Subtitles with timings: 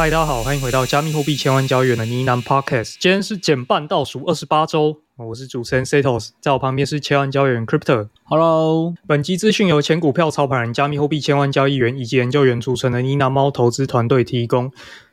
[0.00, 2.94] 嗨，大家好，欢迎回到加密货币千万交易员的呢喃 Podcast。
[2.98, 8.08] 今天是减半倒数二十八周，我是主持人 Setos，在我旁边是千万交易员 Crypto。
[8.24, 14.72] Hello，本期资讯由前股票操盘人、加密货币千万交易员以及研究员组成的呢喃猫投资团队提供。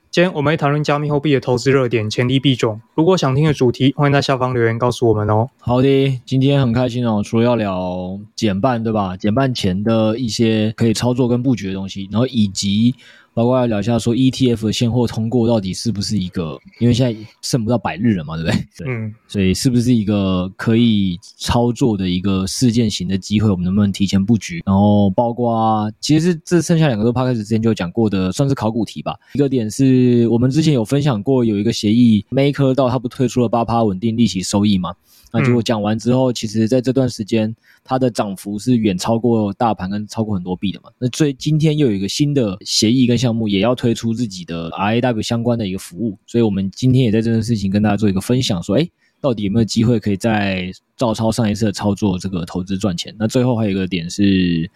[0.09, 2.79] 今天我们会谈论加密货币的投资热点、潜力币种。
[2.95, 5.49] 如果想听的主题，欢迎在下方留言告诉我们哦。
[5.59, 9.17] 好的，今天很开心哦，除了要聊减半，对吧？
[9.17, 12.95] 减半前的一些可以操作跟布局的东西，然后以及。
[13.37, 16.57] 包括要聊一下，说 ETF 的现货通过到底是不是一个？
[16.79, 18.67] 因为现在剩不到百日了嘛，对不对？
[18.79, 23.47] 对，嗯，所以是不是一个可以操作的一个事件型的机会？
[23.47, 24.63] 我们能不能提前布局？
[24.65, 29.15] 然后包括其实是这剩下两个都 Podcast 之前就讲过的，算是考古题吧。
[29.35, 34.95] 一个点是我们之前有分享过，有一个协议，Maker 到他不推出了八趴稳定利息收益嘛？
[35.37, 40.89] 那结果讲完之后，其实在这段时间，它的涨幅是远超过大盘跟超过很多币的嘛。
[40.97, 46.17] 那所以今天又有一个新的协议跟项目，也要推出自己的 RAW 相关的一个服务。
[46.25, 48.89] 所以我们今天也在这件事情跟大家做一个分享，说，诶，
[49.21, 53.15] 到底有没有机会可以再照抄上一次的操作，这个投资赚钱？
[53.19, 54.69] 那最后还有一个点是，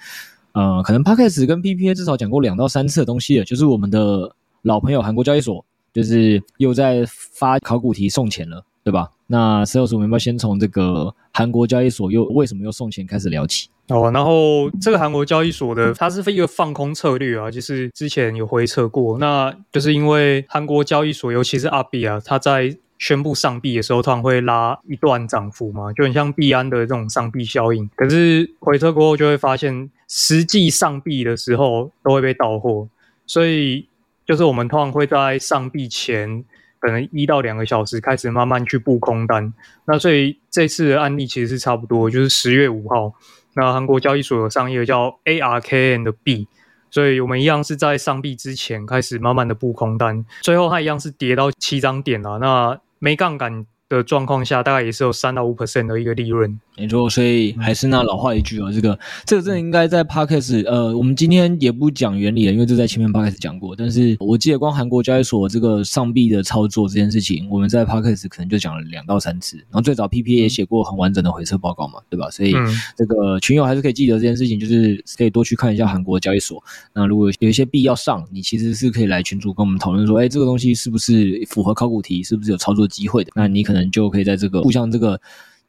[0.53, 8.65] 呃，可能 Podcast 跟 PPA 至少讲过两到三次的东西了，就是我们的老朋友韩国交易所，就是又在发考古题送钱了。
[8.83, 9.11] 对吧？
[9.27, 13.69] 那 Sales 我们要先从这个韩国交易所又为什么又送钱开始聊起？
[13.87, 27.89] 哦，然后这个韩国交易所的它是一个放空策略啊，就是之前有回撤过，那就是因为韩国交易所尤其是阿币啊，它在宣布上币的时候，通常会拉一段涨幅嘛，就很像币安的这种上币效应。
[27.95, 32.87] 可是回撤过后就会发现，实际上币的时候都会被倒货，
[33.25, 33.87] 所以
[34.25, 36.43] 就是我们通常会在上币前。
[36.81, 39.53] 可能一到两个小时开始慢慢去布空单，
[39.85, 43.13] 那所以这次的案例其实是差不多，就是十月五号，
[43.53, 46.47] 那韩国交易所有上一个叫 ARKN 的币，
[46.89, 56.59] 所以我们一样是在上币之前开始慢慢的布空单，最后它一样是跌到七张点了，那没杠杆的状况下，大概也是有三到五 percent 的一个利润。
[56.77, 63.75] 没错，所以还是那老话一句哦，这个这个真的应该在 Podcast 呃，我们今天也不讲原理了，因为这在前面 Podcast 讲过。
[63.75, 69.57] 但是我记得光韩国交易所这个上币的操作这件事情，我们在 Podcast 可能就讲了两到三次。
[69.57, 72.31] 然后最早 PPA 也写过很完整的回撤报告嘛，对吧？
[72.31, 72.53] 所以
[72.97, 76.63] 这个群友还是可以记得这件事情，就是可以多去看一下韩国交易所。
[76.93, 83.31] 那如果有一些币要上，你其实是可以来群主跟我们讨论说，哎，这个东西是不是符合考古题，是不是有操作机会的？
[83.35, 85.19] 那你可能就可以在这个互相这个。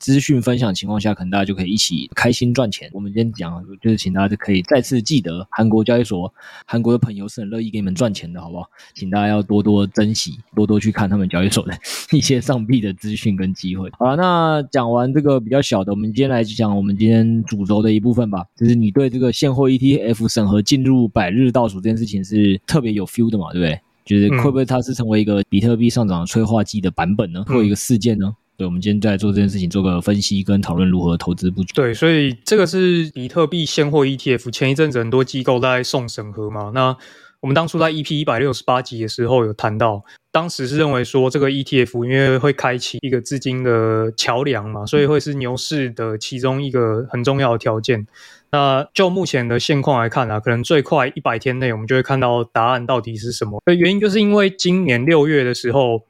[0.03, 2.91] 资讯分享的情况下，可能大家就可以一起开心赚钱。
[2.93, 6.35] 我们今天讲，就是请大家就可以再次记得，韩国交易所，
[6.67, 8.69] 韩国的朋友是很乐意给你们赚钱的，好不好？
[8.95, 11.73] 请大家要多多珍惜，多多去看他们交易所的
[12.11, 13.89] 一些上币的资讯跟机会。
[13.93, 18.45] 好了，那讲完这个比较小的，我们今天来讲我们今天主轴的一部分吧。
[18.57, 23.53] 就是你对这个现货 ETF 审核进入百日倒数这件事情是特别有 feel 的嘛？
[23.53, 23.81] 对不对？
[24.05, 27.45] 就是会不会它是成为一个比特币上涨的催化剂的版本呢？
[27.47, 28.35] 或一个事件呢？
[28.65, 31.73] 我们今天在做这件事情，做个分析跟讨论如何投资布局。
[31.75, 36.71] 对，所以这个是比特币现货 ETF，前一阵子很多机构在送审核嘛。
[36.75, 36.97] 那
[37.41, 48.07] 我们当初在 EP 一百六十八集的时候有谈到，当时是认为说这个 ETF 因为会开启一个资金的桥梁嘛，所以会是牛市的其中一个很重要的条件。
[48.53, 53.61] 那就目前的现况来看啊，可能最快一百天内我们就会看到答案到底是什么。
[53.67, 56.03] 原因就是因为今年六月的时候。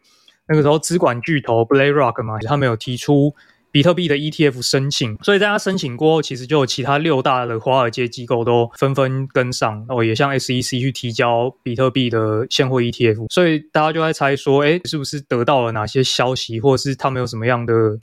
[0.52, 3.34] 那个时候，资管巨头 BlackRock 嘛，他们有提出
[3.70, 17.98] 比特币的 ETF 申请，所以在他申请过后，其实就有其他六大的华尔街机构都纷纷跟上，哦，也向 SEC 去提交比特币的现货 ETF，所以大家就在猜说，诶，是不是得到了哪些消息，或者是他们有什么样的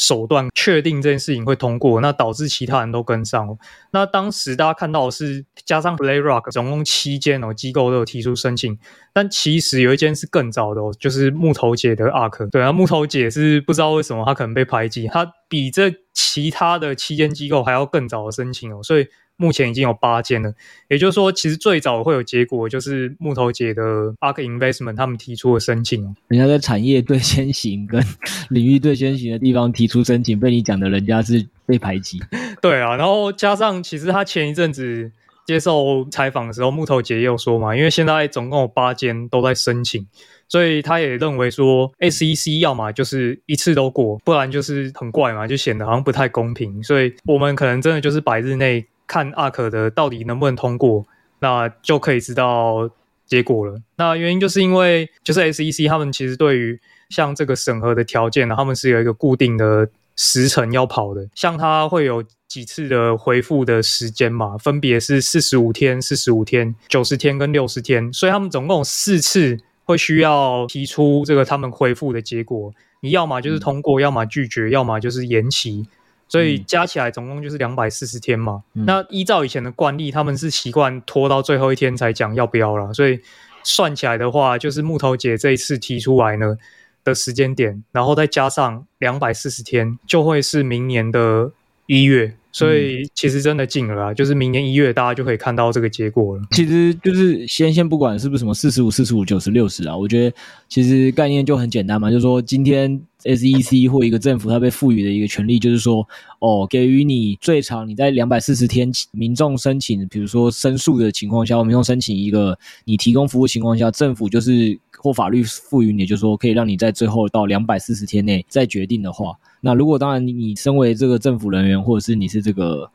[0.00, 3.58] 手段确定这件事情会通过，那导致其他人都跟上。
[3.90, 8.78] 那当时大家看到的是加上 PlayRock 总共七间哦机构都有提出申请，
[9.12, 12.48] 但其实有一间是更早的哦，就是木头姐的 ARK。
[12.48, 19.06] 对啊，木头姐是不知道为什么她可能被排挤，她比这其他的七间机构还要更早的申请哦，所以
[19.40, 20.52] 目前已经有八间了。
[20.88, 23.82] 也就是说，其实最早会有结果，就是木头姐的
[24.20, 26.14] ARK Investment 他们提出的申请。
[26.28, 28.04] 人家在产业对先行跟
[28.50, 32.20] 领域对先行的地方提出申请，被你讲的人家是被排挤。
[32.60, 35.10] 对啊，然后加上其实他前一阵子
[35.46, 40.06] 接受采访的时候，木头姐也有说嘛，因为现在总共有八间都在申请。
[40.48, 46.82] 所以他也认为说，SEC 要么就是一次都过，不然就是很怪嘛，就显得好像不太公平。
[46.82, 51.04] 所以我们可能真的就是百日内看 ARK 的到底能不能通过，
[51.40, 52.88] 那就可以知道
[53.26, 53.82] 结果了。
[53.96, 69.58] 那原因就是因为就是 SEC 他们其实对于像这个审核的条件呢，他们是有一个固定的时程要跑的，像他会有几次的回复的时间嘛，分别是四十五天、四十五天、九十天跟六十天，所以他们总共有四次。
[69.86, 75.84] 会需要提出这个他们回复的结果，你要么就是通过，要么拒绝，要么就是延期，
[76.30, 78.62] 所以加起来总共就是两百四十天嘛。
[78.74, 83.20] 嗯、那依照以前的惯例，他们是习惯拖到最后一天才讲要不要了，所以
[83.64, 86.56] 算起来的话，就是木头姐这一次提出来呢
[87.02, 91.50] 的时间点，然后再加上两百四十天，就会是明年的
[91.98, 92.34] 一月。
[92.52, 96.42] 所以其实真的近了啦，就是明年一月大家就可以看到这个结果了。
[96.50, 100.36] 其实就是先先不管是不是什么四十五、四十五、九十、六十啊，我觉得
[100.68, 106.04] 其实概念就很简单嘛，就是说今天 SEC 或一个政府它被赋予的一个权利，就是说
[106.40, 119.34] 哦，给予你最长你在两百四十天民众申请，比如说申诉的情况下，民众申请一个你提供服务情况下，政府就是或法律赋予你，就是说可以让你在最后到两百四十天内再决定的话。
[119.60, 122.90] 那如果当然你你身为这个政府人员，或者是你是这个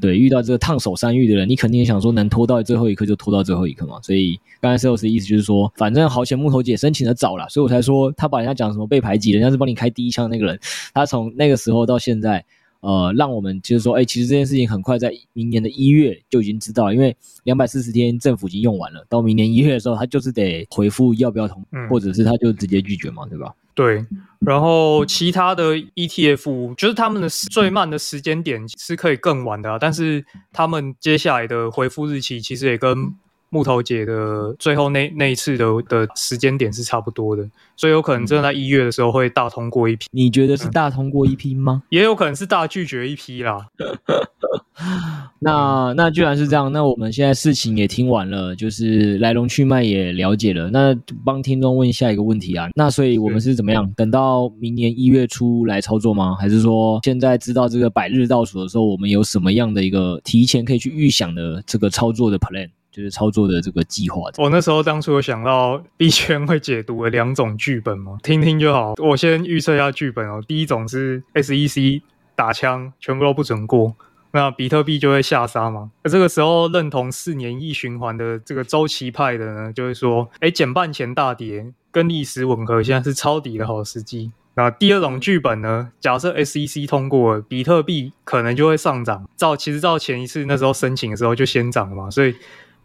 [0.00, 4.00] 对遇到这个烫手山芋的人，你肯定也想说能拖到最后一刻就拖到最后一刻嘛。
[4.02, 10.58] 所以刚才 Sales 的意思就是说，反正好险木头姐申请的早了，所以我才说他把人家讲什么被排挤，人家是帮你开第一枪那个人，
[10.94, 12.44] 他从那个时候到现在。
[12.82, 23.54] 呃，让我们就是说，哎，其实这件事情很快在明年的一月就已经知道，因为两百四十天政府已经用完了，到明年一月的时候，他就是得回复要不要同，嗯、或者是他就直接拒绝嘛，对吧？
[23.74, 24.04] 对。
[24.40, 33.14] 然后其他的 ETF 就是他们的最慢的时间点是可以更晚的，啊，但是他们接下来的回复日期其实也跟。
[33.52, 37.46] 木头姐的最后那那一次的的时间点是差不多的，
[37.76, 40.06] 所以有可能真的在一月的时候会大通过一批。
[40.10, 41.82] 你觉得是大通过一批吗？
[41.90, 43.66] 也有可能是大拒绝一批啦。
[45.40, 50.70] 那那既然是这样，那我们现在事情也听完了，就是来龙去脉也了解了。
[50.70, 53.92] 那帮听众问下一个问题啊，那所以我们是怎么样？
[53.94, 56.34] 等到明年一月初来操作吗？
[56.40, 62.70] 还是说现在知道这个百日倒数的时候，我们有什么样的一个提前可以去预想的这个操作的 plan？
[62.92, 64.30] 就是操作的这个计划。
[64.36, 68.92] 我那时候当初有想到币圈会解读的两种剧本嘛，听听就好。
[68.98, 70.42] 我先预测一下剧本哦。
[70.46, 72.02] 第一种是 SEC
[72.36, 73.94] 打枪，全部都不准过，
[74.32, 75.90] 那比特币就会下杀嘛。
[76.04, 84.32] 那这个时候认同四年一循环的这个周期派的呢，就会说，哎，减半前大跌跟历史吻合，现在是抄底的好时机。
[84.54, 89.26] 那第二种剧本呢，假设 SEC 通过，比特币可能就会上涨。
[89.34, 92.34] 照其实照前一次那时候申请的时候就先涨了嘛，所以。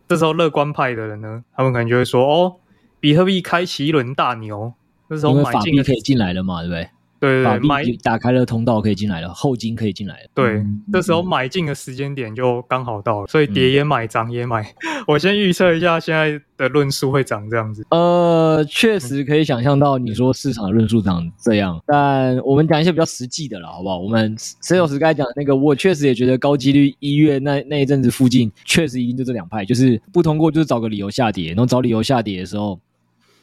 [0.07, 2.55] 这时候乐观派的人呢，他们可能就会说：“哦，
[2.99, 4.73] 比特币开启一轮大牛。”
[5.09, 6.89] 那时候买进可以进来了嘛，对不对？
[7.19, 10.29] 对对对，买打开了通道可以进来了，后金可以进来了。
[10.33, 14.61] 对，嗯、这时候买进的时间点就刚好到了，所以跌也买，涨也买。
[14.61, 17.85] 嗯、 我先预测一下现在的论述会涨这样子。
[17.91, 23.99] 呃，确实可以想象到你说市场的论述长这样，但我们讲一些比较实际的了，好不好？
[23.99, 32.79] 我们 Sales 刚才讲的那个，我确实也觉得高几率一月那那一阵子附近，确实一定就这两派，就是不通过就是找个理由下跌，然后找理由下跌的时候。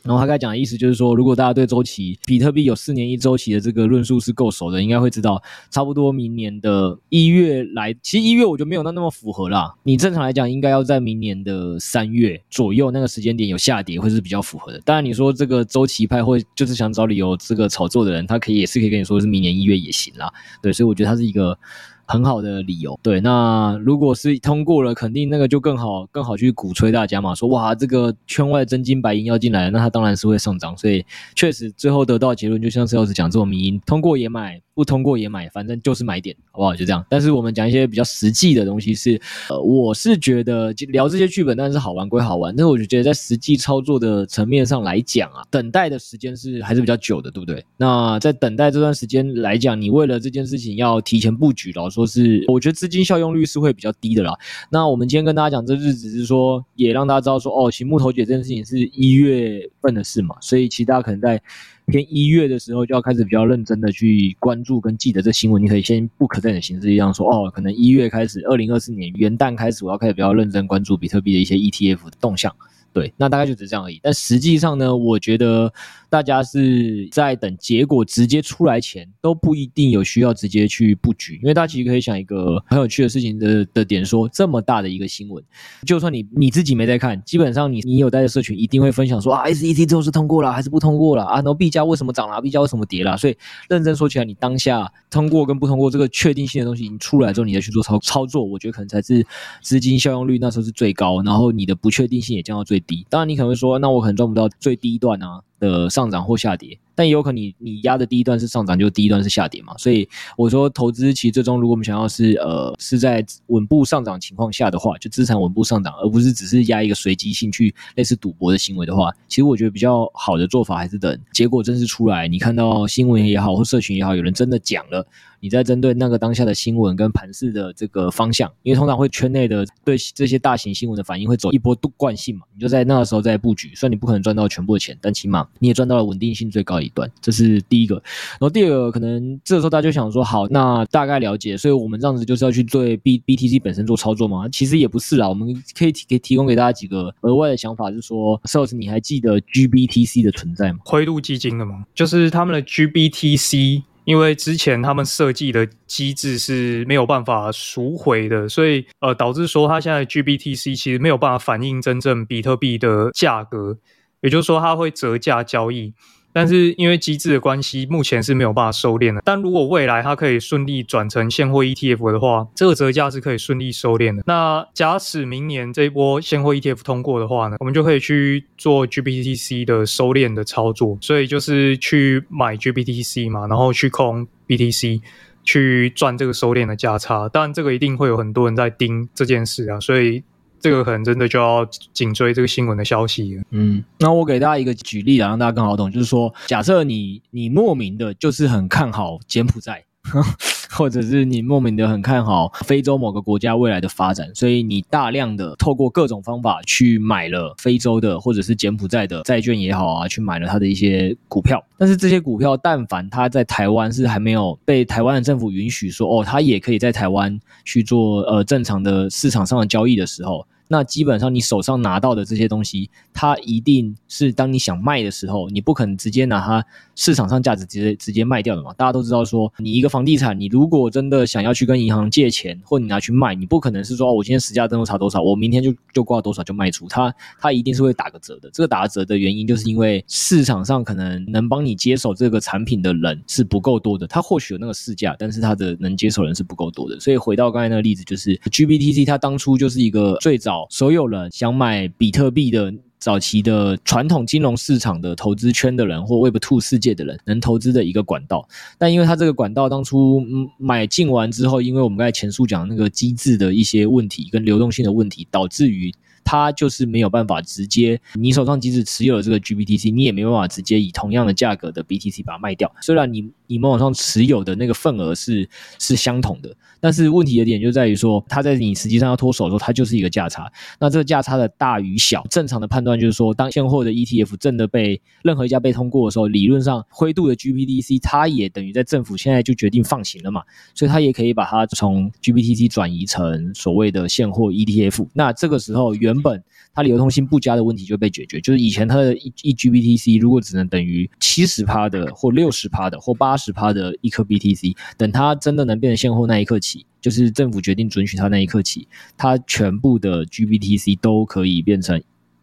[0.04, 9.75] 然后他刚才讲的意思就是说，如果大家对周期比特币有四年一周期的这个论述是够熟的，应该会知道，差不多明年的一月来，其实一月我觉得没有那那么符合啦。
[9.82, 14.78] 你正常来讲，应该要在明年的三月左右那个时间点有下跌，会是比较符合的。
[14.84, 20.30] 当然，你说这个周期派或就是想找理由这个炒作的人，他可以也是可以跟你说是明年一月也行啦。
[20.61, 21.58] 对，所以我觉得他是一个。
[22.06, 23.20] 很好的理由，对。
[23.20, 30.76] 那如果是通过了，肯定那个就更好，更好去鼓吹大家嘛，说哇，这个圈外真金白银要进来了，那它当然是会上涨。
[30.76, 34.61] 所以确实最后得到结论，就像是要是讲这种迷因，通过也买。
[34.76, 36.75] 不通过也买，反正就是买点，好不好？
[36.75, 37.06] 就这样。
[37.08, 47.64] 但是我们讲一些比较实际的东西是，呃，我是觉得聊这些剧本，但是好玩归好玩，但是我就觉得在实际操作的层面上来讲啊，等待的时间是还是比较久的，对不对？
[47.76, 54.36] 那在等待这段时间来讲，你为了这件事情要提前布局，老实说是，我觉得资金效用率是会比较低的啦。
[54.70, 61.40] 那我们今天跟大家讲这日子是说，也让大家知道说，哦，其实木头姐这件事情是一月份的事嘛，所以其实大家可能在
[61.86, 65.62] 偏一月的时候就要开始比较认真的去关注跟记得这新闻。
[65.62, 72.54] 你可以先 book 在的形式一样说，哦，可能一月开始，二零二四年元旦开始，我要开始比较认真关注比特币的一些 ETF 的动向。
[72.94, 74.00] 对，那大概就只是这样而已。
[74.02, 75.70] 但实际上呢，我觉得。
[76.10, 85.42] 大家是在等结果直接出来前，都不一定有需要直接去布局，因为大家其实可以想一个很有趣的事情的的点说，这么大的一个新闻，
[85.84, 91.34] 就算你你自己没在看，基本上你你有待的社群一定会分享说啊，SEC 最后是通过了还是不通过了啊？
[91.38, 92.40] 然后币价为什么涨了？
[92.40, 93.16] 币价为什么跌了？
[93.16, 93.36] 所以
[93.68, 99.26] 认真说起来，你当下通过跟不通过这个确定性的东西，你出来之后，你再去做操操作，我觉得可能才是
[99.62, 103.06] 资金效用率那时候是最高，然后你的不确定性也降到最低。
[103.10, 105.40] 当然，你可能会说，那我可能赚不到最低段啊。
[105.60, 109.74] 的上涨或下跌，但也有可能你你压的第一段是上涨，就第一段是下跌嘛。
[109.78, 125.06] 所以我说投资其实最终，如果我们想要是呃是在稳步上涨情况下的话，就资产稳步上涨，而不是只是压一个随机性去类似赌博的行为的话，其实我觉得比较好的做法还是等结果正式出来，你看到新闻也好或社群也好，有人真的讲了。
[125.44, 137.96] 你在针对那个当下的新闻跟盘势的这个方向，因为通常会圈内的对这些大型新闻的反应会走一波惯性嘛，你就在那个时候再布局，虽然你不可能赚到全部的钱，但起码你也赚到了稳定性最高一段，这是第一个。
[137.96, 144.48] 然后第二个，可能这个时候大家就想说，好，那大概了解，所以我们这样子就是要去对 B BTC 本身做操作吗？
[144.50, 145.46] 其实也不是啦，我们
[145.76, 150.78] 可以提可以提供给大家几个额外的想法，就是说，Sales，你还记得 GBTC 的存在吗？
[150.86, 151.84] 灰度基金的吗？
[151.94, 153.82] 就是他们的 GBTC。
[154.04, 163.78] 因为之前他们设计的机制是没有办法赎回的，所以呃导致说它现在 GBTC 其实没有办法反映真正比特币的价格，
[164.20, 165.94] 也就是说它会折价交易。
[166.34, 169.22] 但是因为机制的关系，目前是没有办法收敛的。
[169.24, 174.24] 但如果未来它可以顺利转成现货 ETF 的话，这个折价是可以顺利收敛的。
[174.26, 180.98] 那假使明年这一波现货 ETF 通过的话呢，我们就可以去做 GBTC 的收敛的操作。
[181.00, 185.00] 所以就是去买 GBTC 嘛，然后去空 BTC，
[185.44, 187.30] 去赚这个收敛的价差。
[187.32, 190.24] 但这个一定会有很多人在盯这件事啊，所以。
[190.64, 193.38] 这个可能真的就要紧追这个新闻的消息。
[193.50, 199.85] 嗯，那我给大家一个举例啊，让大家更好懂，就是说，假设你你莫名的就是很看好柬埔寨，
[200.73, 211.62] 或者是你莫名的很看好非洲某个国家未来的发展，所以你大量的透过各种方法去买了非洲的或者是柬埔寨的债券也好啊，去买了它的一些股票。
[211.76, 220.47] 但是这些股票，但凡它在台湾是还没有被台湾的政府允许说，哦，它也可以在台湾去做呃正常的市场上的交易的时候。
[220.68, 228.73] 那基本上你手上拿到的这些东西，它一定是当你想卖的时候，你不可能直接拿它市场上价值直接直接卖掉的嘛。
[228.73, 238.49] 大家都知道说，你一个房地产，你如果真的想要去跟银行借钱，或你拿去卖，你不可能是说，我今天实价登录差多少，我明天就就挂多少就卖出，它它一定是会打个折的。
[238.50, 244.06] 这个打折的原因，就是因为市场上可能能帮你接手这个产品的人是不够多的。
[244.06, 246.99] 他或许有那个市价，但是他的能接手人是不够多的。
[246.99, 250.53] 所以回到刚才那个例子，就是 GBTC，它当初就是一个最早。
[250.70, 258.49] 所有人想买比特币的早期的传统金融市场的投资圈的人，或 Web Two 世界的人，能投资的一个管道。
[258.78, 260.23] 但因为它这个管道当初
[260.58, 265.94] 买进完之后，因为我们刚才前述讲那个机制的一些问题跟流动性的问题，导致于。
[266.24, 272.72] 它就是没有办法直接，你手上即使持有了这个 GBTC，你也没有办法直接以同样的价格的 BTC 把它卖掉。
[272.80, 280.50] 虽然你你们网上持有的那个份额是是相同的，但是问题的点就在于说，它在你实际上要脱手的时候，它就是一个价差。
[280.80, 290.42] 那这个价差的大与小，正常的判断就是说，当现货的 ETF 真的被任何一家被通过的时候，理论上灰度的 GBTC 它也等于在政府现在就决定放行了嘛，
[290.74, 295.06] 所以它也可以把它从 GBTC 转移成所谓的现货 ETF。
[295.12, 296.42] 那这个时候原原本
[296.73, 312.00] 它流通性不佳的问题就被解决，就是以前它的一一 GBTC 如果只能等于七十趴的或六十趴的或八十趴的一颗 BTC，等它真的能变成现货那一刻起，就是政府决定准许它那一刻起，它全部的 GBTC 都可以变成。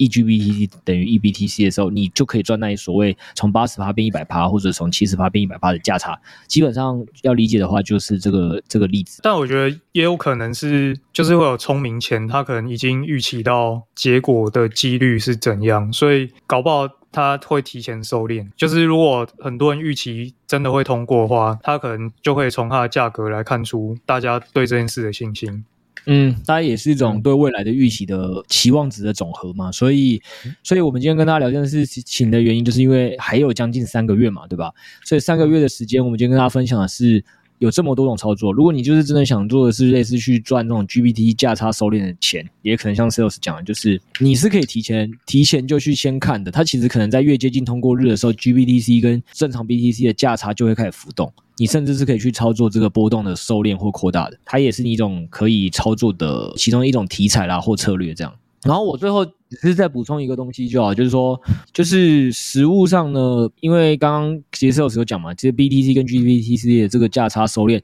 [0.07, 6.19] eG BTC 等于 eBTC 的时候，你就可以赚那所谓从八十趴变一百趴，或者从七十趴变一百趴的价差。
[6.47, 9.19] 基本上要理解的话，就是这个这个例子。
[9.23, 18.49] 但我觉得也有可能是，就是会有聪明钱，他可能已经预期到结果的几率是怎样，所以搞不好他会提前收敛。
[18.55, 25.63] 就是如果很多人预期真的会通过的话，他可能就会从它的价格来看出大家对这件事的信心。
[26.05, 30.21] 嗯，大家也是一种对未来的预期的期望值的总和嘛，所以，
[30.63, 34.71] 所以我们今天跟大家聊这件事情的原因，就是因为还有将近三个月嘛，对吧？
[35.05, 37.23] 所以三个月的时间，我们今天跟大家分享的是
[37.61, 38.51] 有这么多种操作。
[38.51, 46.49] 如果你就是真的想做的是类似去赚那种 GBT 价差收敛的钱，也可能像 Sales 讲的，就是你是可以提前提前就去先看的。
[46.49, 51.31] 它其实可能在越接近通过日的时候，GBTC 跟正常 BTC 的价差就会开始浮动。
[51.57, 58.33] 你甚至是可以去操作这个波动的收敛或扩大的，它也是一种可以操作的其中一种题材啦或策略这样。
[58.63, 61.39] 然后我最后只是再补充一个东西就好，就是说，
[61.73, 67.83] 就是实物上呢，因为刚刚其实有时候讲嘛，其实 BTC 跟 GBTC 的这个价差收敛，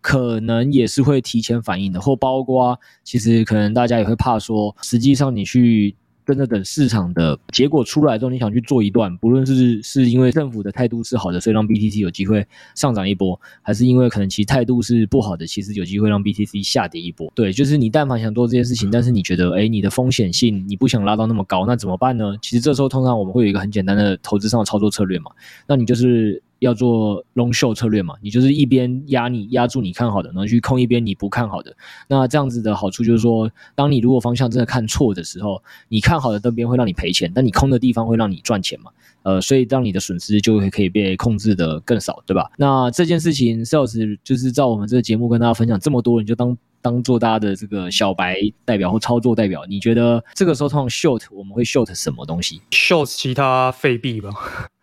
[0.00, 5.94] 可能也是会提前反应的，或包括其实可能大家也会怕说，实际上你去。
[6.26, 17.32] 真的等市场的结果出来之后，你想去做一段，不论是是因为政府的态度是好的，所以让 BTC 有机会上涨一波，还是因为可能其态度是不好的，其实有机会让 BTC 下跌一波。
[17.34, 22.36] 对，就是你但凡想做这件事情，但是你觉得，哎，你的风险性你不想拉到那么高，那怎么办呢？
[22.42, 25.30] 其实这时候通常我们会有一个很简单的投资上的操作策略嘛，
[25.68, 26.42] 那你就是。
[26.58, 31.76] 要做 long short 策略嘛，你就是一边压你压住你看好的，然后去空一边你不看好的。
[32.08, 38.90] 那这样子的好处就是说，当你如果方向真的看错的时候，你看好的那边会让你赔钱，但你空的地方会让你赚钱嘛。
[39.22, 42.48] 呃，所以让你的损失就会可以被控制的更少，对吧？
[42.56, 49.66] 那这件事情，Sales 就是照我们这个节目跟大家分享这么多，你就当当做大家的这个小白代表或操作代表。
[49.68, 54.30] 你觉得这个时候通常 short 我们会 short 什么东西？short 其他废币吧。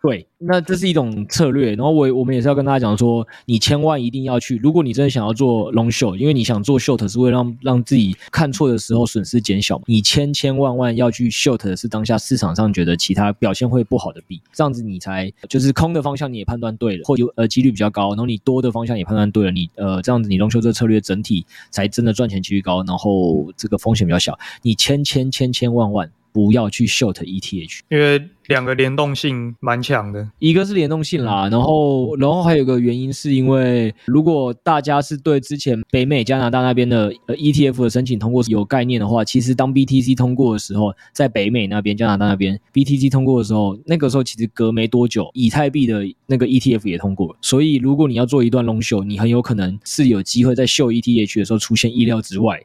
[0.06, 1.70] 对，那这是一种策略。
[1.70, 9.80] 然后我我们也是要跟大家讲说，你千万一定要去，如果你真的想要做 long short，因为你想做 short 是为了让让自己看错的时候损失减小。
[9.86, 24.38] 你千千万万要去 short 的是当下市场上觉得其他表现会不好的币，这样子你才就是空的方向你也判断对了，或有呃几率比较高，然后你多的方向也判断对了，你呃这样子你 long s h o t 这个策略整体才真的赚钱几率高，然后这个风险比较小。
[24.60, 28.28] 你千千千千万万不要去 short ETH，因为。
[28.48, 52.62] 两个联动性蛮强的，一个是联动性啦，然后然后还有个原因是因为，如果大家是对之前北美加拿大那边的呃 ETF 的申请通过有概念的话，其实当 BTC 通过的时候，在北美那边加拿大那边 BTC 通过的时候，那个时候其实隔没多久，以太币的那个 ETF 也通过了，所以如果你要做一段 long short，你很有可能是有机会在秀 ETH 的时候出现意料之外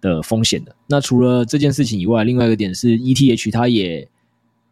[0.00, 0.74] 的风险的。
[0.86, 4.08] 那除了这件事情以外，另外一个点是 ETH 它也。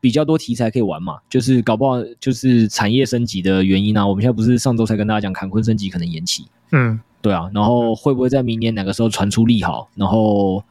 [0.01, 4.07] 比较多题材可以玩嘛，就是搞不好就是产业升级的原因啊。
[4.07, 7.51] 我们现在不是上周才跟大家讲坎昆升级可能延期，嗯，对啊。
[7.53, 10.63] 然后会不会在明年哪个时候传出利好，然后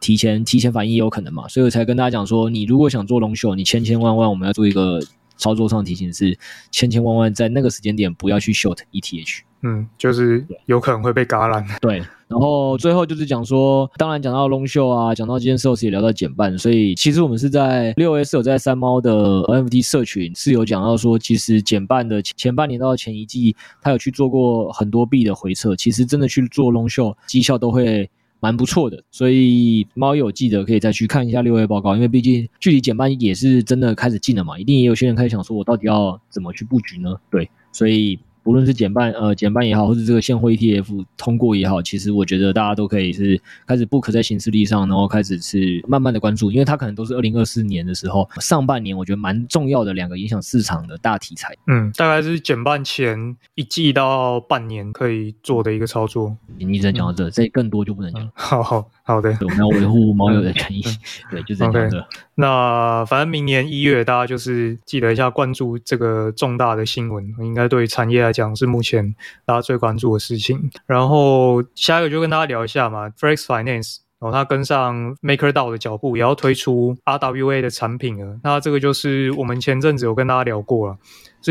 [0.00, 1.48] 提前提前反应也有可能嘛。
[1.48, 5.00] 所以我才跟大家讲说，你如果想做 long short，你千千万万我们要做一个
[5.36, 6.38] 操作上提醒是，
[6.70, 9.40] 千千万万在那个时间点不要去 short ETH。
[9.66, 11.66] 嗯，就是有可能会被嘎烂。
[11.80, 11.96] 对，
[12.28, 37.16] 然后最后就是讲说，当然讲到 long short 啊，讲到今天 Sales 也聊到减半，所以其实我们是在六 S 有在三猫的 NFT 社群是有讲到说，其实减半的前半年到前一季，他有去做过很多币的回撤，其实真的去做 long short 绩效都会蛮不错的，所以猫友记得可以再去看一下六月报告，因为毕竟距离减半也是真的开始近了嘛，一定也有些人开始想说，我到底要怎么去布局呢？
[37.30, 38.18] 对，所以。
[38.44, 51.56] 不论是减半呃减半也好，或者这个现货 ETF 通过也好，其实我觉得大家都可以是开始 book 在行事历上，然后开始是慢慢的关注，因为它可能都是二零二四年的时候上半年，我觉得蛮重要的两个影响市场的大题材。
[51.66, 56.36] 嗯，大概是减半前一季到半年可以做的一个操作。
[56.58, 58.30] 你只能讲到这，这、嗯、更多就不能讲、嗯。
[58.34, 60.82] 好好好的，我们要维护猫友的权益。
[61.30, 61.90] 对，就这样的。
[61.90, 62.04] Okay.
[62.36, 69.14] 那反正明年一月，大家就是记得一下关注这个重大的新闻，应该对产业来讲是目前
[69.44, 70.70] 大家最关注的事情。
[70.86, 78.38] 然后下一个就跟大家聊一下嘛，Flex Finance，然后它跟上 MakerDAO 的脚步，也要推出 RWA 的产品了。
[78.42, 80.96] 那这个就是我们前阵子有跟大家聊过了，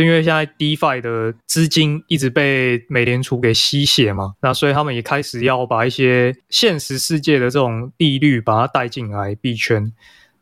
[0.01, 9.93] 是因为现在 DeFi 的资金一直被美联储给吸血嘛，那所以他们也开始要把一些现实世界的这种利率把它带进来币圈。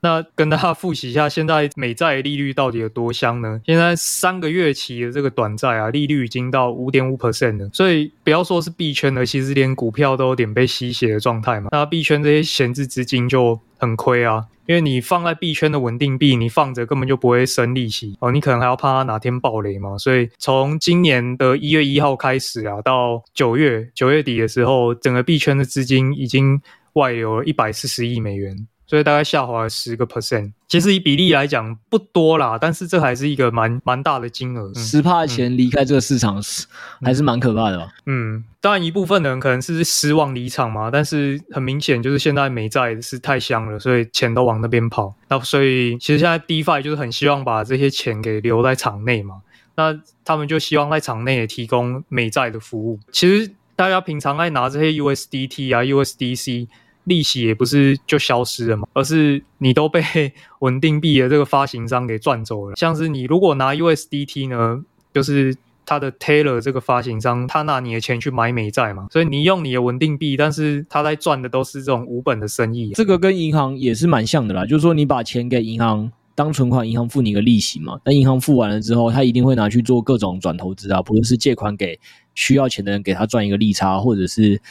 [0.03, 3.61] 那跟大家复习一下，现在美债利率到底有多香呢？
[3.65, 7.69] 现在三个月期的这个短债啊，利率已经到五点五 percent 了。
[7.71, 11.69] 所以不要说是币圈了，其实连股票都有点被吸血的状态嘛。
[11.71, 19.95] 那币圈这些闲置资金就很亏啊，因为你放在币圈的稳定币，你放着根本就不会生利息哦，你可能还要怕它哪天暴雷嘛。
[19.99, 26.59] 所以从今年的一月一号开始啊，到九月九月底的时候，整个币圈的资金已经
[26.93, 28.67] 外流了一百四十亿美元。
[28.91, 34.69] 所以大概下滑了十个 percent，其实以比例来讲不多啦，但是这还是一个蛮蛮大的金额。
[34.73, 36.67] 十趴钱离开这个市场是、
[36.99, 37.87] 嗯、还是蛮可怕的吧？
[38.05, 45.15] 嗯，当然一部分人可能是失望离场嘛，但是很明显就是现在美债是太香了，所以钱都往那边跑。
[45.29, 49.35] 那所以其实现在 DeFi 就是很希望把这些钱给留在场内嘛。
[49.75, 52.99] 那他们就希望在场内也提供美债的服务。
[53.13, 56.67] 其实大家平常爱拿这些 USDT 啊、USDC，
[57.05, 60.01] 利息也不是就消失了嘛，而是你都被
[60.59, 62.75] 稳定币的这个发行商给赚走了。
[62.75, 64.83] 像是你如果拿 USDT 呢，
[65.13, 65.55] 就是。
[65.83, 72.91] 他的 Taylor 这个发行商，他拿你的钱去买美债嘛，所以你用你的稳定币，但是他在赚的都是这种无本的生意。
[72.93, 81.99] 这个跟银行也是蛮像的啦，就是说你把钱给银行当存款，银行付你一个利息嘛，那银行付完了之后，他一定会拿去做各种转投资啊，不论是借款给
[82.35, 84.61] 需要钱的人，给他赚一个利差，或者是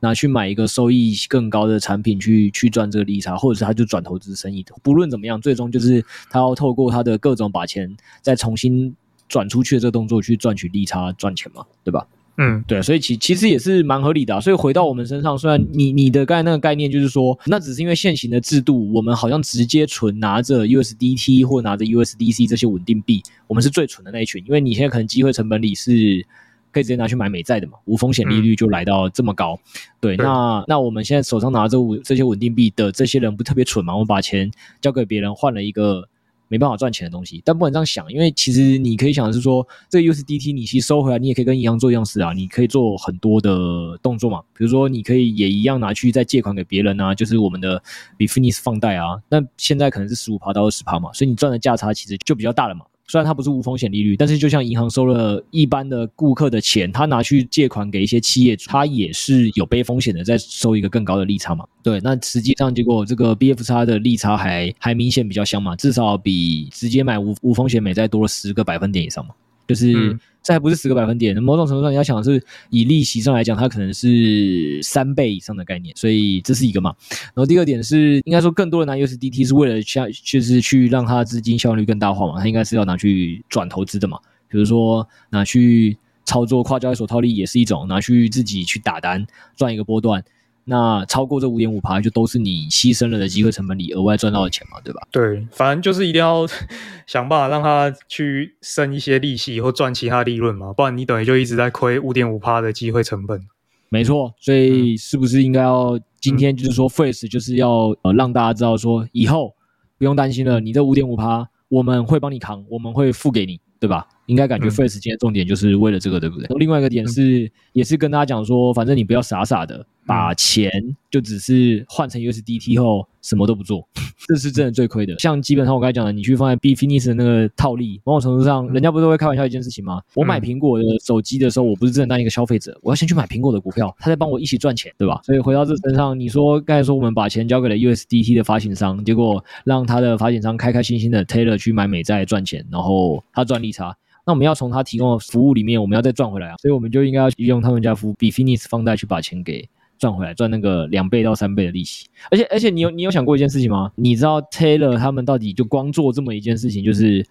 [0.00, 4.64] 拿去买一个收益更高的产品去去赚这个利差，或者是他就转投资生意。
[4.82, 8.94] 不论怎么样，最终就是他要透过他的各种把钱再重新。
[9.30, 12.04] 转出去的这个动作去赚取利差赚钱嘛，对吧？
[12.38, 14.40] 嗯，对，所以其其实也是蛮合理的啊。
[14.40, 24.44] 所以回到我们身上，虽然你你的刚才那个概念就是说，那只是因为现行的制度，我们好像直接存拿着 USDT 或拿着 USDC 这些稳定币，我们是最蠢的那一群。
[24.44, 26.26] 因为你现在可能机会成本里是
[26.72, 29.54] 可以直接拿去买美债的嘛，无风险利率就来到这么高。
[29.54, 33.92] 嗯、对，那那我们现在手上拿着这些稳定币的这些人不特别蠢嘛？
[33.94, 36.08] 我们把钱交给别人换了一个。
[36.52, 47.80] 没办法赚钱的东西，但不能这样想，因为其实你可以想的是说，这个 USDT 你其实收回来，你也可以跟银行做一样事啊，你可以做很多的动作嘛，比如说你可以也一样拿去再借款给别人啊，就是我们的
[48.18, 52.84] Bitfinex 放贷啊，那现在可能是十五趴到二十趴嘛，所以你赚的价差其实就比较大了嘛。
[53.10, 61.64] 虽然它不是无风险利率，但是就像银行收了一般的顾客的钱，他拿去借款给一些企业，他也是有背风险的，在收一个更高的利差嘛。
[61.82, 69.34] 对，那实际上结果这个 BFX 的利差还还明显比较香嘛，至少比直接买无无风险美债多了十个百分点以上嘛。
[69.70, 76.92] 就是、嗯、这还不是十个百分点，某种程度上你要想的是以利息上来讲，它可能是三倍以上的概念，所以这是一个嘛。
[77.08, 90.24] 然后第二点是，应该说更多的拿 USDT 是为了像就是去让它资金效率更大化嘛，它应该是要拿去转投资的嘛，比如说拿去操作跨交易所套利也是一种，拿去自己去打单赚一个波段。
[90.64, 95.00] 那超过这五点五趴，就都是你牺牲了的机会成本里额外赚到的钱嘛，对吧？
[95.10, 96.46] 对，反正就是一定要
[97.06, 103.40] 想办法让他去生一些利息或赚其他利润嘛，不然你等于就一直在亏五点五趴的机会成本。
[103.88, 109.52] 没错，所以是不是应该要今天就是说 Frex 就是要呃让大家知道说以后
[109.98, 114.06] 不用担心了，你这五点五趴我们会帮你扛，我们会付给你，对吧？
[114.30, 116.46] 应该感觉 Frex 今天重点就是为了这个，对不对？
[116.58, 119.84] 另外一个点是，也是跟大家讲说，反正你不要傻傻的。
[120.06, 120.68] 把钱
[121.08, 123.86] 就只是换成 USDT 后什么都不做，
[124.26, 125.16] 这是真的最亏的。
[125.20, 130.00] 像基本上我刚才讲的，你去放在 Bitfinex 的那个套利，某种程度上，人家不是都会开玩笑一件事情吗？
[130.14, 135.20] 我买苹果的手机的时候，我不是真的当一个消费者，我要先去买苹果的股票，他在帮我一起赚钱，对吧？
[135.22, 143.96] 所以回到这身上，你说刚才说我们把钱交给了 USDT 的发行商，结果让他的发行商开开心心的 Taylor 去买美债赚钱，然后他赚利差。
[144.26, 149.68] 那我们要从他提供的服务里面，我们要再赚回来啊，所以我们就应该要用他们家服务 Bitfinex 放贷去把钱给。
[149.98, 153.92] 赚回来，赚那个两倍到三倍的利息，而且而且你有你有想过一件事情吗？
[153.96, 157.22] 你知道 Taylor 他们到底就光做这么一件事情，就是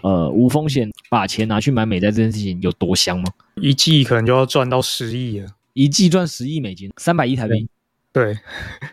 [0.00, 3.24] 呃无风险把钱拿去买美债这件事情有多香吗？
[3.56, 7.68] 一季可能就要赚到十亿了，一季赚十亿美金，三百亿台币，
[8.10, 8.34] 对，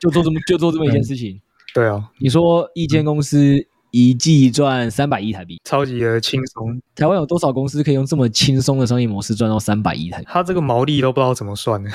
[0.01, 1.39] 就做这么就做这么一件事情，
[1.73, 3.65] 对啊，你说一间公司。
[3.91, 6.81] 一季赚三百亿台币，超级的轻松。
[6.95, 10.27] 台湾有多少公司可以用这么轻松的商业模式赚到三百亿台币？
[10.29, 11.89] 他这个毛利都不知道怎么算呢。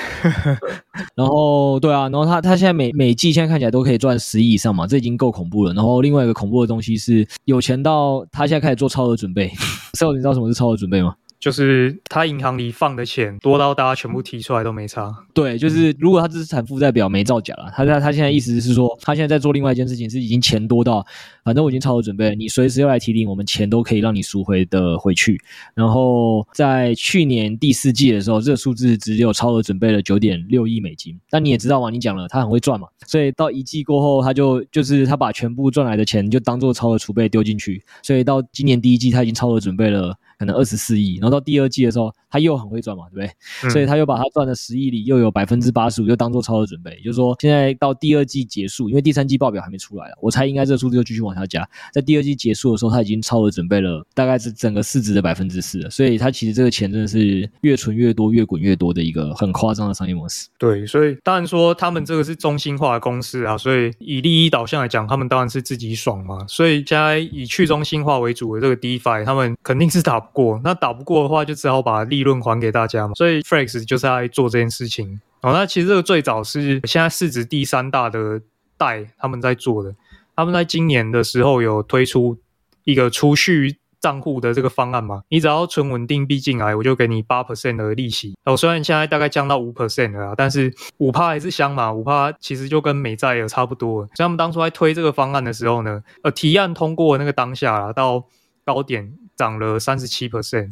[1.15, 5.73] 然后，对啊，然后他他现在每每季现在看起来都可以赚十亿以上嘛，这已经够恐怖了。
[5.73, 9.51] 然后另外一个恐怖的东西是，有钱到他现在开始做超额准备。
[9.97, 11.15] 所 以你知道什么是超额准备吗？
[11.39, 15.15] 就是他银行里放的钱多到大家全部提出来都没差。
[15.33, 21.05] 对，就是如果他资产负债表没造假了，他他他现在意思是说，他现在在做另外一件事情，是已经钱多到，
[21.43, 25.39] 反正我已经超额准备了，你随时要来提领，我们钱都可以让你赎回的回去。
[25.75, 31.19] 然后在去年第四季的时候，这个数字只有超额准备了九点六亿美金。
[31.29, 40.17] 但你也知道嘛，你讲了他很会赚嘛，所以到一季过后，他就就是他把全部赚来的钱就当做超额储备丢进去，所以到今年第一季他已经超额准备了。
[40.37, 43.31] 可能二十四亿，然后到第二季的时候，他又很会赚嘛，对不对？
[43.63, 46.95] 嗯、所以他又把他赚的十亿里又有百分之八十五，又当做超额准备。
[47.03, 51.67] 就是说，现在到第二季结束，因为第三季报表还没出来了，我猜应该这个数字就继续往下加。
[51.93, 55.89] 在第二季结束的时候，他已经超额准备了，大概是整个市值的百分之四了。
[55.89, 60.47] 所以他其实这个钱真的是越存越多，越滚越多的一个很夸张的商业模式。
[60.57, 66.45] 对，所以当然说他们这个是中心化的公司啊，所以以利益导向来讲，他们当然是自己爽嘛。
[66.47, 70.59] 所以现在以去中心化为主的这个 DeFi，他们肯定是打不过。
[70.63, 73.13] 那打不过的话，就只好把利润还给大家嘛。
[73.15, 75.19] 所以 Frex 就是在做这件事情。
[75.41, 78.41] 哦，那其实这个最早是现在市值第三大的
[78.77, 79.95] 代他们在做的。
[80.35, 82.37] 他们在今年的时候有推出
[82.83, 88.35] 一个储蓄账户的这个方案嘛，你只要存稳定币进来，我就给你八 percent 的利息。
[88.45, 94.05] 哦，虽然现在大概降到五 percent 了，但是五趴还是香嘛，五趴其实就跟美债也差不多。
[94.05, 98.23] 所以他们当初在推这个方案的时候呢，呃，提案通过那个当下啦，到
[98.63, 100.71] 高点涨了三十七 percent，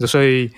[0.00, 0.50] 所以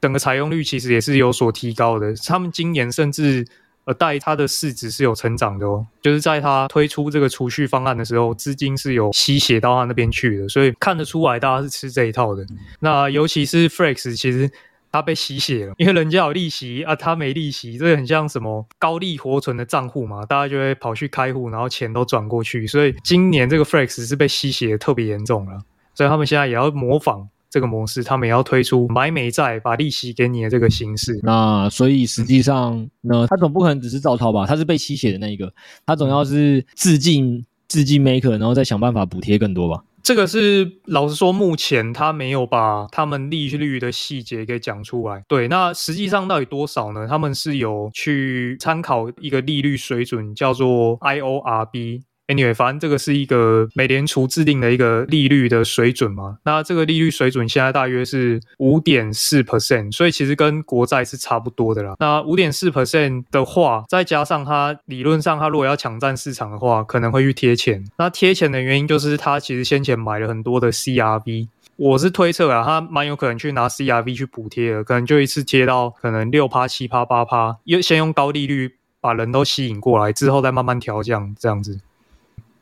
[0.00, 2.14] 整个采用率其实也是有所提高的。
[2.26, 3.46] 他们今年甚至。
[3.86, 12.44] 呃带它的市值是有成长的哦，就是在它推出这个储蓄方案的时候，资金是有吸血到它那边去的，所以看得出来大家是吃这一套的。
[12.80, 14.50] 那尤其是 Flex，其实
[14.90, 25.60] 它被吸血了，因为人家有利息啊，它没利息，这个很像什么高利活存的账户嘛，大家就会跑去开户，然后钱都转过去，所以今年这个 Flex 是被吸血的特别严重了，
[25.96, 27.28] 所以他们现在也要模仿。
[27.48, 31.18] 这个模式，他们也要推出买美债把利息给你的这个形式。
[31.22, 34.44] 那所以实际上呢，他总不可能只是照抄吧？
[34.44, 35.50] 他是被吸血的那一个，
[35.86, 39.84] 他总要是致敬致敬 maker，然后再想办法补贴更多吧？
[40.02, 45.24] 这个是老实说，目前他没有把他们利率的细节给讲出来。
[45.26, 47.06] 对，那实际上到底多少呢？
[47.08, 52.02] 他们是有去参考一个利率水准，叫做 IORB。
[52.28, 56.38] Anyway，反正这个是一个美联储制定的一个利率的水准嘛。
[56.44, 61.94] 那这个利率水准现在大约是五点四 percent，所以其实跟国债是差不多的啦。
[62.00, 67.84] 那五点四 percent 的话，再加上它理论上它如果要抢占市场的话，可能会去贴钱。
[67.96, 81.78] 那贴钱的原因就是它其实先前买了很多的 CRV，我是推测啊，它蛮有可能去拿 CRV 去补贴的，可能就一次贴到可能六趴、七趴、八趴，又先用高利率把人都吸引过来，之后再慢慢调降这样子。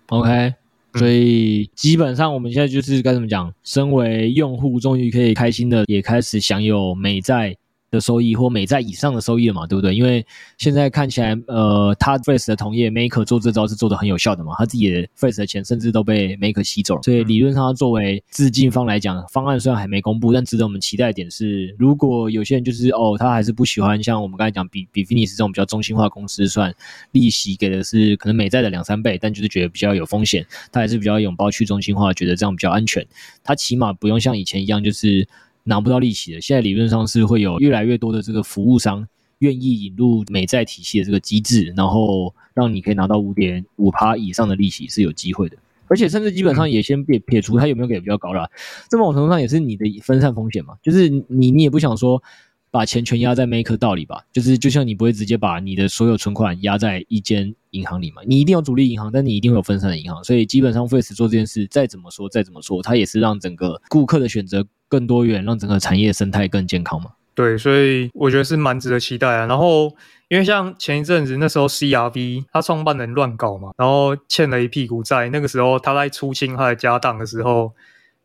[0.09, 0.55] OK，
[0.95, 3.53] 所以基本上我们现在就是该怎么讲？
[3.63, 7.57] 身为用户，终于可以开心的也开始享有美债。
[7.95, 9.95] 的收益或美债以上的收益了嘛，对不对？
[9.95, 10.27] 因为
[10.59, 26.75] 现在看起来，呃，他 Face 的同业 Maker 做这招是做得很有效的嘛，他自己的 Face 的钱甚至都被 Maker 吸走了，所以理论上，作为资金方来讲，方案虽然还没公布，但值得我们期待的点是，如果有些人就是哦，他还是不喜欢像我们刚才讲比比 Finis 这种比较中心化公司，算
[27.13, 33.07] 利息给的是可能美债的两三倍，但就是觉得比较有风险，他还是比较拥抱去中心化，觉得这样比较安全，
[33.43, 35.27] 他起码不用像以前一样就是。
[35.65, 39.07] 拿不到利息的，现在理论上是会有越来越多的这个服务商
[39.41, 45.57] 愿意引入美债体系的这个机制，然后让你可以拿到五点五趴以上的利息是有机会的，
[45.89, 48.49] 而且甚至基本上也先撇撇除它有没有给比较高啦，
[48.89, 52.23] 这某种程度上也是你的分散风险嘛，就是你你也不想说。
[52.71, 67.11] 把钱全压在 Maker 道里吧，就是就像你不会直接把你的所有存款压在一间银行里嘛，你一定有主力银行，但你一定会有分散的银行，所以基本上 Flex 做这件事，再怎么说再怎么说，它也是让整个顾客的选择更多元，让整个产业生态更健康嘛。
[67.35, 69.47] 对，所以我觉得是蛮值得期待啊。
[69.47, 69.93] 然后
[70.29, 77.73] 因为像前一阵子那时候 CRV 他创办人乱搞嘛，然后欠了一屁股债，那个时候他在出清他的家当的时候。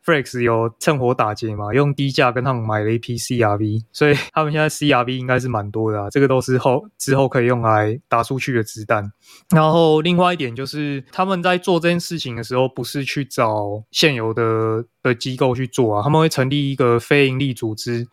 [0.04, 9.12] Flex 有趁火打劫嘛，用低价跟他们买了一批 CRV， 所以他们现在 CRV 应该是蛮多的啊，这个都是后之后可以用来打出去的子弹。
[9.54, 18.06] 然后另外一点就是他们在做这件事情的时候，不是去找现有的的机构去做啊，他们会成立一个非营利组织，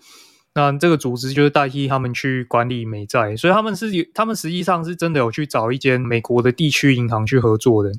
[0.54, 7.92] 那这个组织就是代替他们去管理美债，所以他们是他们实际上是真的有去找一间美国的地区银行去合作的。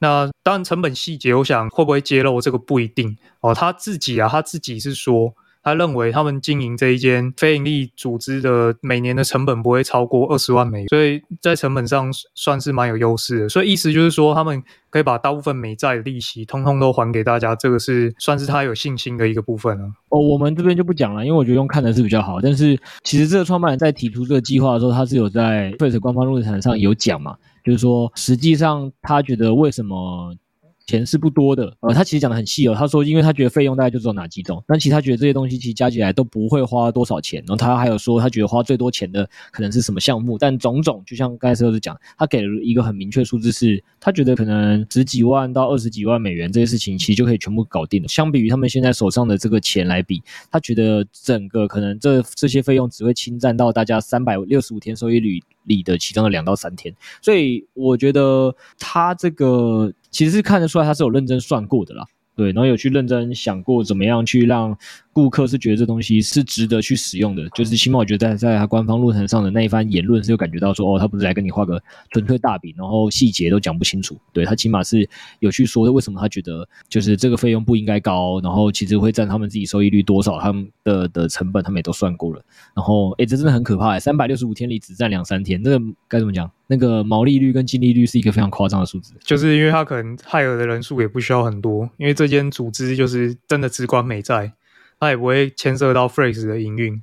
[0.00, 3.54] 那当然，成本细节，我想会不会揭露这个不一定哦。
[3.54, 13.48] 他自己啊，他自己是说，他认为他们经营这一间非营利组织的每年的成本不会超过二十万美元，所以在成本上算是蛮有优势的。
[13.48, 19.84] 所以意思就是说，他们可以把大部分美债的利息通通都还给大家，这个是算是他有信心的一个部分了。
[20.10, 22.40] 哦，我们这边就不讲了，因为我觉得用看的是比较好。
[22.40, 27.36] 但是其实这个创办人在提出这个计划的时候，他是有在 Face 官方论坛上有讲嘛。
[27.64, 30.34] 就是说，实际上他觉得为什么
[30.88, 31.76] 钱是不多的？
[31.80, 32.74] 呃，他其实讲的很细哦。
[32.74, 37.40] 他说，因为他觉得费用大概就只有哪几种，但其实他觉得这些东西其实加起来都不会花多少钱。
[37.46, 40.38] 然后他还有说，他觉得花最多钱的可能是什么项目？
[40.38, 48.08] 但种种，就像刚才石头讲，他给了一个很明确数字，是他觉得可能十几万到二十几万美元这些事情，其实就可以全部搞定了。
[48.08, 62.04] 相比于他们现在手上的这个钱来比，他觉得整个可能这这些费用只会侵占到大家三百六十五天收益率里的其中的两到三天，所以我觉得他这个其实是看得出来他是有认真算过的啦。
[62.34, 64.78] 对，然后有去认真想过怎么样去让
[65.12, 74.16] 顾客是觉得这东西是值得去使用的，就是起码我觉得在在他官方论坛上的那一番言论是有感觉到说，哦，他不是来跟你画个纯粹大饼，然后细节都讲不清楚。
[74.32, 75.08] 对，他起码是
[75.40, 82.40] 有去说为什么他觉得就是这个费用不应该高，然后其实会占他们自己收益率多少，他们的的成本他们也都算过了。
[82.72, 86.48] 然后，诶，这真的很可怕诶，三百六十五天里只占两三天，这个该怎么讲？
[86.68, 89.14] 那个毛利率跟净利率是一个非常夸张的数字。
[89.24, 94.52] 就是因为它可能害尔的人数也不需要很多，因为这间组织就是真的只管美债，
[95.00, 97.02] 它也不会牵涉到 Flex 的营运，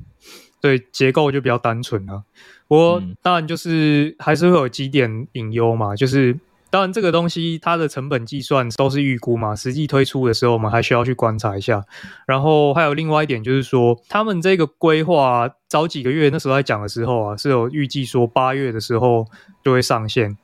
[0.62, 2.24] 所以结构就比较单纯了。
[2.68, 6.40] 不过当然就是还是会有几点隐忧嘛，就是。
[6.76, 11.82] 当然，这个东西它的成本计算都是预估嘛，实际推出的时候我们还需要去观察一下。
[12.28, 19.26] 然后还有另外一点就是说，他们这个规划早几个月那时候在讲的时候啊，是有预计说八月的时候
[19.64, 20.36] 就会上线。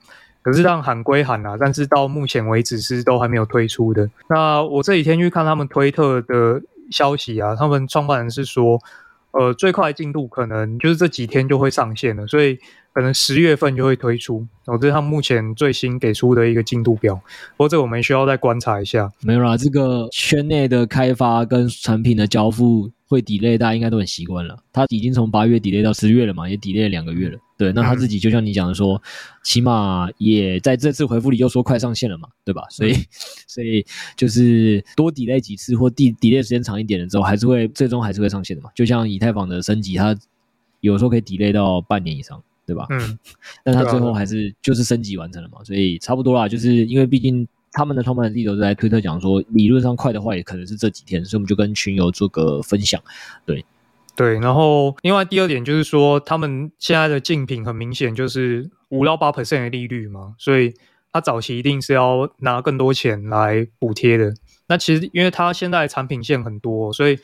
[0.42, 4.10] 可是让喊归喊啊，但是到目前为止是都还没有推出的。
[4.30, 8.80] 那我这几天去看他们推特的消息啊，他们创办人是说，
[9.32, 12.58] 呃，最快进度可能就是这几天就会上线了，所以。
[12.94, 17.16] 可能十月份就会推出，哦，这是他们目前最新给出的一个进度表。
[17.16, 19.12] 不过这我们需要再观察一下。
[19.22, 24.58] 没有啦，这个圈内的开发跟产品的交付会 delay，大家应该都很习惯了。
[24.74, 27.38] 他已经从八月 delay 到十月了嘛，也 delay 两个月了。
[27.58, 29.02] 对，那他自己就像你讲的说，嗯、
[29.44, 32.64] 起码也在这次回复里又说快上线了嘛，对吧？
[32.70, 33.06] 所以，嗯、
[33.48, 33.86] 所以
[34.18, 38.70] 就是多 delay 几次或 delay 时间长一点了之后，还是会最终还是会上线的嘛。
[38.76, 40.18] 就像以太坊的升级，它
[40.80, 42.44] 有时候可以 delay 到半年以上。
[42.72, 42.88] 对吧？
[42.90, 43.20] 嗯，
[43.66, 46.48] 但他最后还是就是升级完成了嘛，所以差不多啦。
[46.48, 53.02] 就是因为毕竟他们的创办人自己都在推特讲说，理论上快的话也可能是这几天，所以我们就跟群友做个分享。
[53.46, 53.66] 对，
[54.16, 54.40] 对。
[54.40, 60.74] 然后另外第二点就是说，他们现在的竞品很明显就是五到八 percent 的利率嘛，所以
[61.12, 64.34] 他早期一定是要拿更多钱来补贴的。
[64.68, 67.20] 那其实因为他现在产品线很多，所以。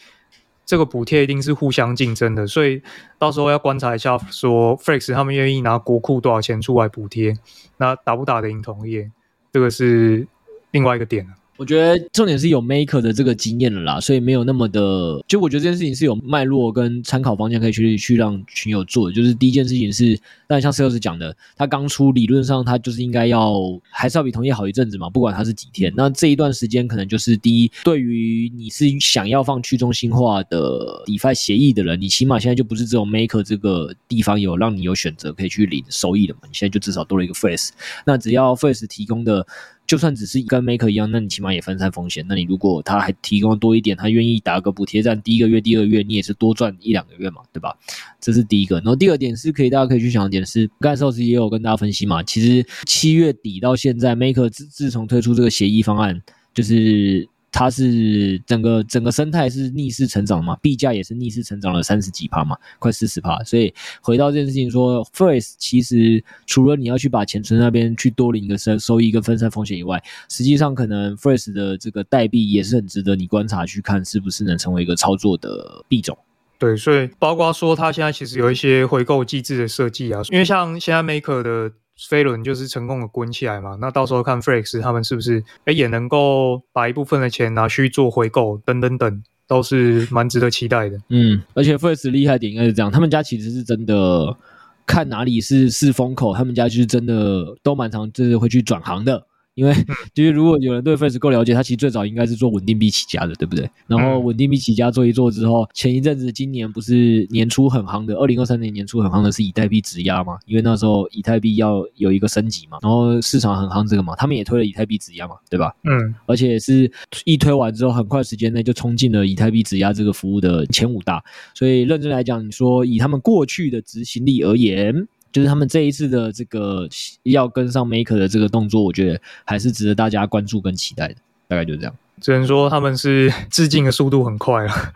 [0.67, 2.83] 这个补贴一定是互相竞争的，所以
[3.17, 7.33] 到时候要观察一下，说 Flex 他们愿意拿国库多少钱出来补贴，
[7.77, 9.09] 那打不打得赢同业，
[9.53, 10.27] 这个是
[10.71, 11.31] 另外一个点了。
[11.57, 15.19] 我觉得重点是有 Maker 的这个经验了啦，所以没有那么的。
[15.27, 19.15] 就我觉得这件事情是有脉络跟参考方向可以去去让群友做的。
[19.15, 23.55] 就是第一件事情是，但像 Sales 讲的，他刚出理论上他就是应该要
[23.89, 25.91] 还是要比同业好一阵子嘛，不管他是几天。
[25.97, 37.69] 那这一段时间可能就是第一，对于你是想要放去中心化的 DeFi 协议的人，你起码现在就不是只有 Maker 这个地方有让你有选择可以去领收益的嘛，你现在就至少多了一个 Flex。
[38.05, 39.47] 那只要 Flex 提供的。
[39.87, 42.25] 就算只是跟 Maker 一样，那你起码也分散风险。
[42.27, 47.73] 那你如果他还提供多一点，他愿意打个补贴战，第一个月、第二个月你也是多赚一两个月嘛，对吧？
[48.19, 48.75] 这是第一个。
[48.75, 56.21] 然后第二点是可以大家可以去想一点是，刚才 s o 也有跟大家分析嘛，其实七月底到现在，Maker 自自从推出这个协议方案，
[56.53, 57.27] 就是。
[57.51, 63.41] 它是整个整个生态是逆势成长嘛，币价也是逆势成长了三十几趴嘛，快四十趴。
[63.43, 76.17] 所以回到这件事情说，Flex 其实除了你要去把钱存那边去多领一个收收益跟分散风险以外，实际上可能 Flex 的这个代币也是很值得你观察去看是不是能成为一个操作的币种。
[76.59, 81.71] 对，所以包括说它现在其实有一些回购机制的设计啊，因为像现在 Maker 的。
[82.09, 90.97] 飞轮就是成功的滚起来嘛，那到时候看 Flex 他们是不是诶也能够把一部分的钱拿去做回购等等等，都是蛮值得期待的。
[91.09, 94.37] 嗯，而且 Flex 厉害点应该是这样，他们家其实是真的
[94.85, 99.25] 看哪里是是风口，他们家就是真的都蛮常就是会去转行的。
[99.57, 99.73] 因为
[100.13, 103.67] 就是如果有人对 Face 够了解，他其实最早应该是做稳定币起家的，对不对？
[103.87, 110.37] 然后稳定币起家做一做之后，前一阵子今年不是年初很夯的，二零二三年年初很夯的是以太币质押嘛？
[110.45, 115.73] 因为那时候以太币要有一个升级嘛，然后市场很夯这个嘛，他们也推了以太币质押嘛，对吧？
[115.85, 116.91] 嗯，而且是
[117.25, 121.23] 一推完之后，很快时间内就冲进了以太币质押这个服务的前五大。
[121.55, 125.07] 所以认真来讲，你说以他们过去的执行力而言。
[125.31, 126.87] 就是他们这一次的这个
[127.23, 131.15] 要跟上 Maker 的这个动作，我觉得还是值得大家关注跟期待的。
[131.47, 134.93] 大概就是这样，只能说他们是 致敬的速度很快啊，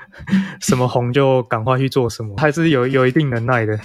[0.61, 3.79] 什么红就赶快去做什么，还是有有一定能耐的。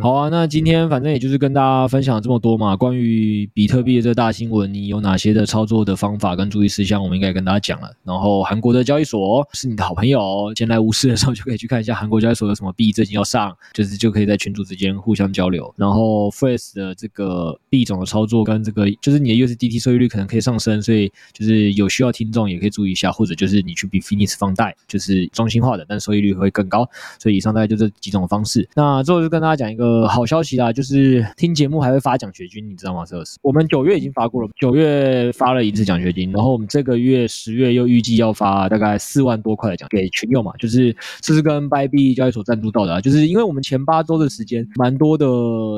[0.00, 7.90] 好啊，那今天反正也就是跟大家分享这么多嘛，关于比特币的这个大新闻，你有哪些的操作的方法跟注意事项，我们应该跟大家讲了。
[8.04, 15.72] 然后韩国的交易所是你的好朋友，闲来无事的时候就可以去看一下韩国交易所有什么币最近要上，就是就可以在群组之间互相交流。
[15.76, 26.88] 然后 Flex 的这个币种的操作跟这个，就是你的 USDT 收益率可能可以上升，所以就是有需要听众也可以注意一下，或者就是你去 Bitfinex 放贷，就是中心化的，但收益率会更高。
[27.18, 28.68] 所以以上大概就这几种方式。
[28.74, 29.90] 那最后就跟大家讲一个。
[30.10, 33.04] 好消息啦，就是听节目还会发奖学金，你知道吗？
[33.06, 45.26] 这是我们九月已经发过了，九月发了一次奖学金，然后我们这个月十月又预计要发大概四万多块的奖给群友嘛，就是这是跟 Bybit 交易所赞助到的啊，就是因为我们前八周的时间，蛮多的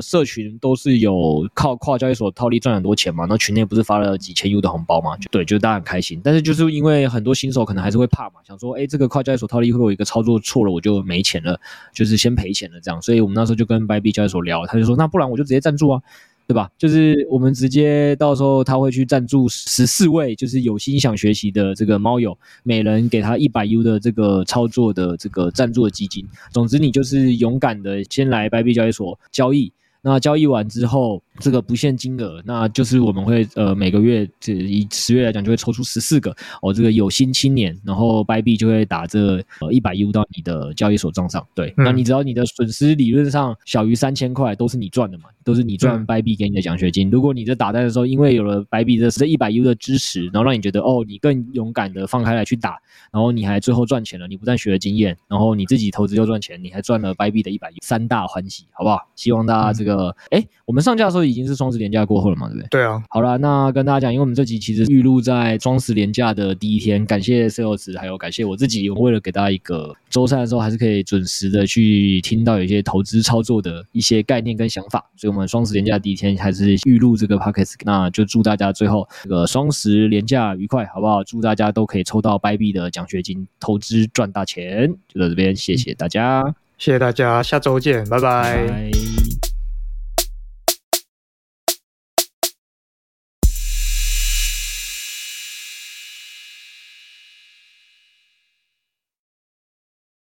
[0.01, 11.57] 社群都是有靠跨交易所套利赚很多钱嘛，然后群内不是发了几千 U 的红包嘛，就对，就大家很开心，但是就是因为因为很多新手可能还是会怕嘛，想说，哎，这个跨交易所套利会不会有一个操作错了，我就没钱了，
[11.93, 16.01] 就是先赔钱了这样，所以我们那时候就跟 Bybit 交易所聊，他就说，那不然我就直接赞助啊。
[16.45, 16.69] 对吧？
[16.77, 26.27] 就是我们直接到时候他会去赞助十四位，就是有心想学习的这个猫友，每人给他一百 U 的这个操作的这个赞助的基金。
[26.51, 29.71] 总之，你就是勇敢的先来白币交易所交易。
[30.01, 41.45] 那交易完之后，这个不限金额，那就是我们会呃每个月，这以十月来讲，就会抽出十四个哦，这个有心青年，然后白币就会打这呃一百 U 到你的交易所账上。
[41.55, 47.09] 对，嗯、那你只要你的损失理论上小于三千块，都是你赚的嘛，都是你赚白币给你的奖学金。
[47.09, 52.77] 嗯、如果你在打单的时候，因为有了白币的这一百 U 的支持，然后让你觉得哦，你更勇敢的放开来去打，
[53.11, 58.99] 然后你还最后赚钱了，你不但学了经验，然后你自己投资又赚钱，你还赚了白币的一百 U，三大欢喜，好不好？
[59.15, 60.15] 希望大家这个。
[60.29, 62.67] 哎、嗯，我们上架的时候已经是双十连假过后了嘛，对不对？
[62.69, 63.01] 对啊。
[63.09, 81.23] 好了，那跟大家讲，因为我们这集其实预录在双十连假的第一天，感谢 Sales，还有感谢我自己，我为了给大家一个周三的时候还是可以准时的去听到有一些投资操作的一些概念跟想法，所以我们双十连假第一天还是预录这个 Podcast，那就祝大家最后这个双十连假愉快，好不好？
[81.23, 84.93] 祝大家都可以抽到白币的奖学金，投资赚大钱。
[85.07, 86.43] 就到这边，谢谢大家，
[86.77, 88.67] 谢谢大家，下周见，拜拜。
[88.67, 89.12] 拜拜。